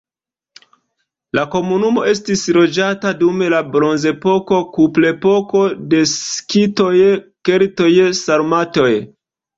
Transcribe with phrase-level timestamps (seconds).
[1.39, 5.61] La komunumo estis loĝata dum la bronzepoko, kuprepoko,
[5.93, 6.95] de skitoj,
[7.51, 7.93] keltoj,
[8.25, 8.91] sarmatoj.